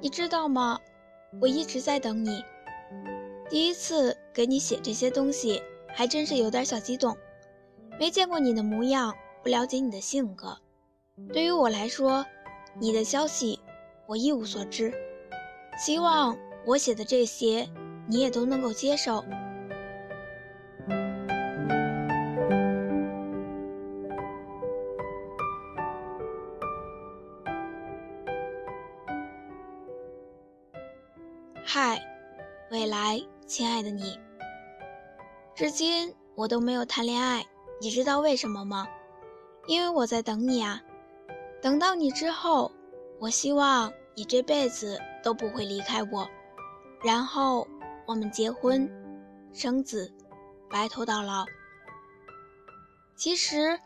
[0.00, 0.78] 你知道吗？
[1.40, 2.44] 我一直在等你。
[3.48, 7.16] 第一次给你写这些东西，还真是有点小激动。
[7.98, 10.56] 没见过你的模样，不了解你的性格。
[11.32, 12.24] 对于我来说，
[12.78, 13.58] 你的消息
[14.06, 14.92] 我一无所知。
[15.78, 17.68] 希望我写的这些，
[18.06, 19.24] 你也都能够接受。
[33.56, 34.20] 亲爱的你，
[35.54, 37.42] 至今我都没有谈恋爱，
[37.80, 38.86] 你知道为什么吗？
[39.66, 40.82] 因为我在等你啊。
[41.62, 42.70] 等到你之后，
[43.18, 46.28] 我希望你这辈子都不会离开我，
[47.02, 47.66] 然后
[48.06, 48.86] 我们结婚、
[49.54, 50.12] 生子、
[50.68, 51.46] 白头到老。
[53.16, 53.80] 其实，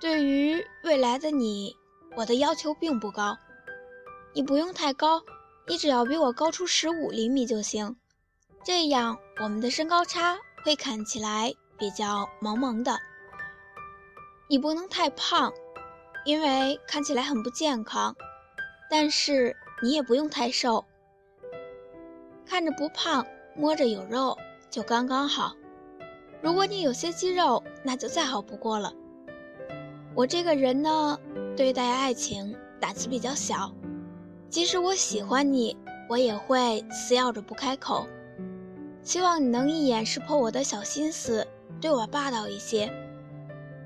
[0.00, 1.76] 对于未来的你，
[2.16, 3.38] 我的要求并不高，
[4.34, 5.22] 你不用太高。
[5.68, 7.96] 你只要比我高出十五厘米就行，
[8.66, 12.98] 这样我们的身高差会看起来比较萌萌的。
[14.48, 15.52] 你不能太胖，
[16.24, 18.16] 因为看起来很不健康，
[18.90, 20.84] 但是你也不用太瘦，
[22.44, 24.36] 看着不胖，摸着有肉
[24.68, 25.54] 就刚刚好。
[26.42, 28.92] 如果你有些肌肉，那就再好不过了。
[30.12, 31.16] 我这个人呢，
[31.56, 33.72] 对待爱情胆子比较小。
[34.50, 35.76] 即使我喜欢你，
[36.08, 38.08] 我也会死咬着不开口。
[39.06, 41.46] 希望你能一眼识破我的小心思，
[41.80, 42.92] 对我霸道一些。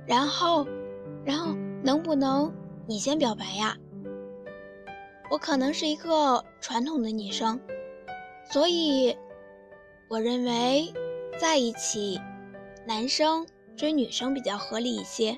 [0.06, 0.66] 然后，
[1.26, 1.54] 然后
[1.84, 2.50] 能不能
[2.86, 3.76] 你先表白呀？
[5.30, 7.60] 我可能是一个传统的女生，
[8.50, 9.14] 所以
[10.08, 10.90] 我认为
[11.38, 12.18] 在一起，
[12.86, 15.36] 男生追女生比较合理一些。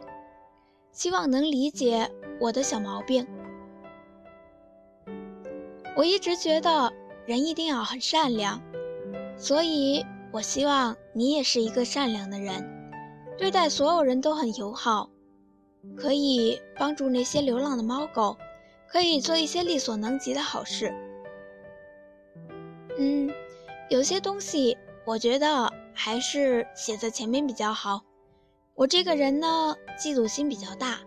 [0.93, 3.27] 希望能理解我的小毛病。
[5.97, 6.93] 我一直觉得
[7.27, 8.63] 人一定要很善良，
[9.37, 12.65] 所以我希望你也是一个善良的人，
[13.37, 15.11] 对待所有人都很友好，
[15.97, 18.37] 可以帮助那些流浪的猫狗，
[18.89, 20.95] 可以做一些力所能及的好事。
[22.99, 23.31] 嗯，
[23.89, 28.03] 有些东西我觉得还是写在前面比较好。
[28.75, 31.01] 我这个人呢，嫉妒心比较大，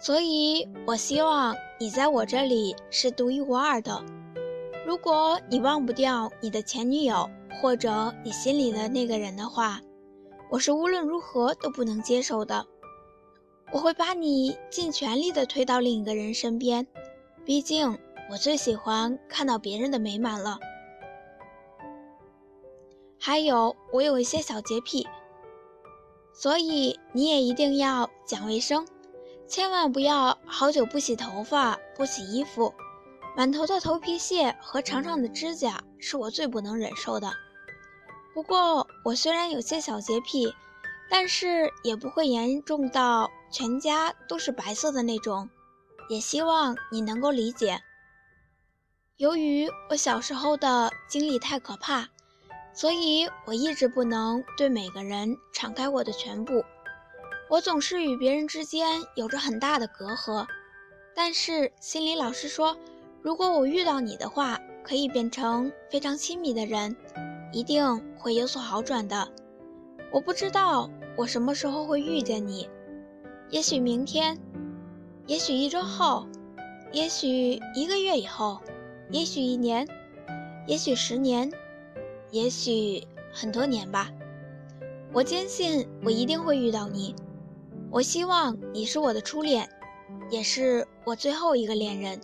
[0.00, 4.02] 所以我希望你在我这里是独一无二的。
[4.86, 9.80] 如果你忘不掉你的前女友，或者你心里的那个人的话，
[10.50, 12.66] 我是无论如何都不能接受的。
[13.72, 16.86] 我会把你尽全力的推到另一个人身边，
[17.44, 17.98] 毕竟
[18.30, 20.58] 我最喜欢看到别人的美满了。
[23.18, 25.06] 还有，我有一些小洁癖，
[26.32, 28.86] 所以你也一定要讲卫生，
[29.48, 32.72] 千万不要好久不洗头发、不洗衣服。
[33.36, 37.32] 满头的头皮屑和长长的指甲是我最不能忍受的。
[38.32, 40.54] 不过，我虽然有些小洁癖，
[41.10, 45.48] 但是也不会严重到全家都是白色的那种。
[46.08, 47.80] 也希望你能够理解。
[49.16, 52.06] 由于我小时候的经历太可怕，
[52.72, 56.64] 所以我一直不能对每个人敞开我的全部。
[57.48, 60.46] 我总是与别人之间有着很大的隔阂，
[61.16, 62.76] 但是心理老师说。
[63.24, 66.94] 如果我遇到你的话，可以变成非常亲密的人，
[67.52, 69.26] 一定会有所好转的。
[70.12, 72.68] 我不知道我什么时候会遇见你，
[73.48, 74.38] 也许明天，
[75.26, 76.26] 也许一周后，
[76.92, 78.60] 也许一个月以后，
[79.08, 79.88] 也许一年，
[80.66, 81.50] 也许十年，
[82.30, 83.02] 也许
[83.32, 84.10] 很多年吧。
[85.14, 87.16] 我坚信我一定会遇到你。
[87.90, 89.66] 我希望你是我的初恋，
[90.28, 92.20] 也是我最后一个恋人。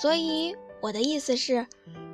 [0.00, 1.66] 所以我的意思是，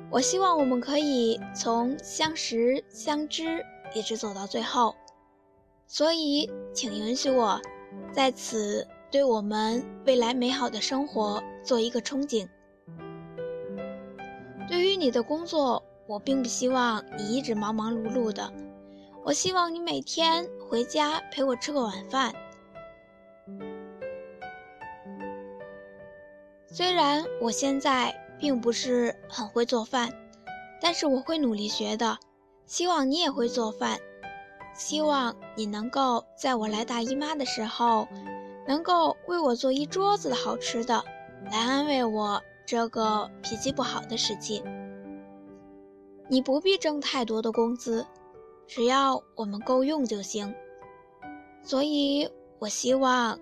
[0.09, 4.95] 我希望我们可以从相识相知一直走到最后。
[5.85, 7.61] 所以，请允许我
[8.11, 12.47] 在此对我们未来美好的生活做一个憧憬。
[14.67, 18.51] 对于你的工作，我并不希望你一直忙忙碌碌的，
[19.23, 22.33] 我希望你每天回家陪我吃个晚饭。
[26.75, 30.11] 虽然我现在并不是很会做饭，
[30.81, 32.17] 但是我会努力学的。
[32.65, 33.99] 希望你也会做饭，
[34.73, 38.07] 希望你能够在我来大姨妈的时候，
[38.67, 41.03] 能够为我做一桌子的好吃的，
[41.51, 44.63] 来安慰我这个脾气不好的时期。
[46.27, 48.03] 你不必挣太多的工资，
[48.65, 50.51] 只要我们够用就行。
[51.61, 52.27] 所以
[52.57, 53.39] 我希望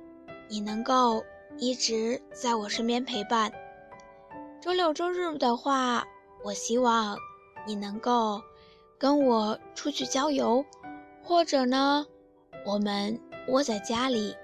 [0.49, 1.23] 你能够。
[1.61, 3.51] 一直在我身边陪伴，
[4.59, 6.03] 周六周日的话，
[6.43, 7.15] 我希望
[7.67, 8.41] 你能够
[8.97, 10.65] 跟我出去郊游，
[11.21, 12.03] 或者呢，
[12.65, 14.35] 我们窝在家里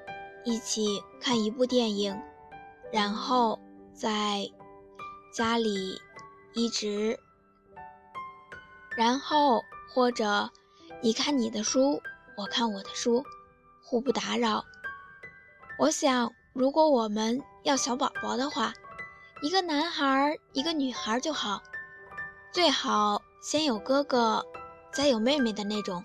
[0.46, 2.16] 一起看一部电影，
[2.92, 3.60] 然后
[3.96, 4.48] 在
[5.34, 6.00] 家里
[6.54, 7.18] 一直，
[8.96, 10.48] 然后或者
[11.02, 12.00] 你看你的书，
[12.38, 13.24] 我看我的书，
[13.84, 14.64] 互不打扰。
[15.80, 18.74] 我想，如果我们要小宝宝的话，
[19.44, 21.62] 一个男孩，一个女孩就好，
[22.51, 24.44] 最好先有哥哥，
[24.92, 26.04] 再有妹妹的那种，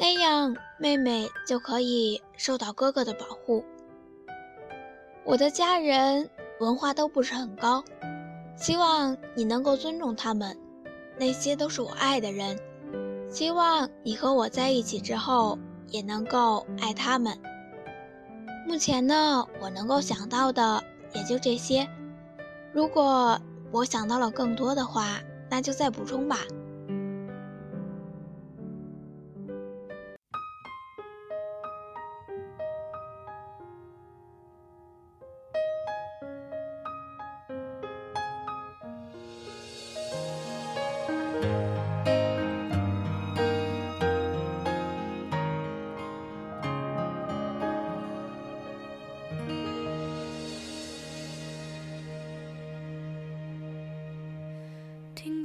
[0.00, 3.62] 那样妹妹就可以受到哥哥的保护。
[5.22, 7.84] 我的家人文化都不是很高，
[8.56, 10.58] 希望你能够尊重他们，
[11.18, 12.58] 那些都是我爱的人，
[13.30, 17.38] 希望你和我在一起之后也能够爱他们。
[18.66, 20.82] 目前呢，我能够想到的
[21.14, 21.88] 也就这些。
[22.72, 23.40] 如果
[23.70, 26.40] 我想到了更多的话，那就再补充吧。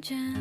[0.02, 0.41] 听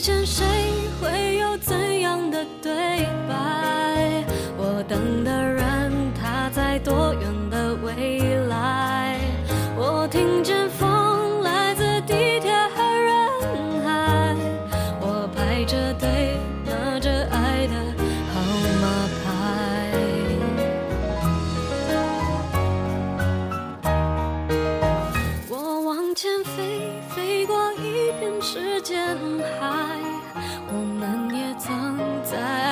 [0.00, 0.46] 遇见谁，
[0.98, 2.72] 会有怎样的对
[3.28, 3.59] 白？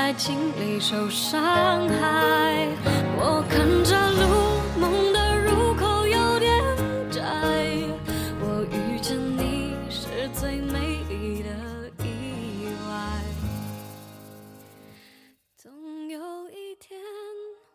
[0.08, 2.66] 在爱情里受伤害。
[3.18, 6.50] 我看着路，梦的入口有点
[7.10, 7.20] 窄。
[8.40, 10.78] 我遇见你是最美
[11.10, 11.50] 丽的
[12.02, 13.22] 意外。
[15.58, 16.98] 总有一天，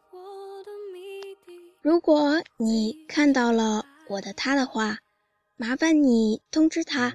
[0.09, 0.17] 我
[0.63, 1.53] 的谜底。
[1.83, 4.97] 如果你看到了我的他的话，
[5.55, 7.13] 麻烦你通知他。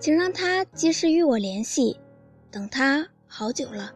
[0.00, 2.00] 请让他及时与我联系，
[2.50, 3.92] 等他好久了。